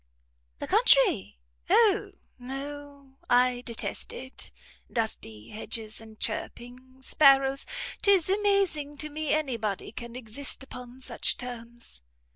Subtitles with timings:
[0.57, 1.37] "The country?
[1.69, 2.09] O
[2.39, 3.17] no!
[3.29, 4.51] I detest it!
[4.91, 7.67] Dusty hedges, and chirping sparrows!
[8.01, 12.01] 'Tis amazing to me any body can exist upon such terms."